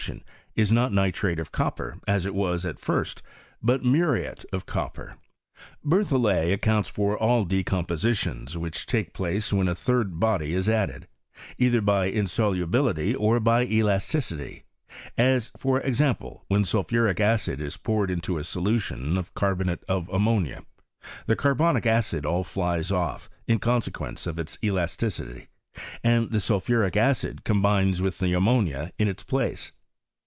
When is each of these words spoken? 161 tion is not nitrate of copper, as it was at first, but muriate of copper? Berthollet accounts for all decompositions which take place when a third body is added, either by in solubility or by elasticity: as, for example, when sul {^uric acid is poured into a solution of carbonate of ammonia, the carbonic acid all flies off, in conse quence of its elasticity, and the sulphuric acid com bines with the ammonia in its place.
161 0.01 0.17
tion 0.57 0.63
is 0.63 0.71
not 0.71 0.91
nitrate 0.91 1.37
of 1.37 1.51
copper, 1.51 1.95
as 2.07 2.25
it 2.25 2.33
was 2.33 2.65
at 2.65 2.79
first, 2.79 3.21
but 3.61 3.85
muriate 3.85 4.43
of 4.51 4.65
copper? 4.65 5.15
Berthollet 5.85 6.51
accounts 6.51 6.89
for 6.89 7.15
all 7.19 7.45
decompositions 7.45 8.57
which 8.57 8.87
take 8.87 9.13
place 9.13 9.53
when 9.53 9.67
a 9.67 9.75
third 9.75 10.19
body 10.19 10.55
is 10.55 10.67
added, 10.67 11.07
either 11.59 11.81
by 11.81 12.07
in 12.07 12.25
solubility 12.25 13.13
or 13.15 13.39
by 13.39 13.63
elasticity: 13.63 14.63
as, 15.19 15.51
for 15.55 15.79
example, 15.81 16.45
when 16.47 16.65
sul 16.65 16.83
{^uric 16.85 17.19
acid 17.19 17.61
is 17.61 17.77
poured 17.77 18.09
into 18.09 18.39
a 18.39 18.43
solution 18.43 19.19
of 19.19 19.35
carbonate 19.35 19.83
of 19.87 20.09
ammonia, 20.09 20.63
the 21.27 21.35
carbonic 21.35 21.85
acid 21.85 22.25
all 22.25 22.43
flies 22.43 22.91
off, 22.91 23.29
in 23.45 23.59
conse 23.59 23.91
quence 23.91 24.25
of 24.25 24.39
its 24.39 24.57
elasticity, 24.63 25.45
and 26.03 26.31
the 26.31 26.39
sulphuric 26.39 26.97
acid 26.97 27.43
com 27.43 27.61
bines 27.61 28.01
with 28.01 28.17
the 28.17 28.33
ammonia 28.33 28.91
in 28.97 29.07
its 29.07 29.21
place. 29.21 29.71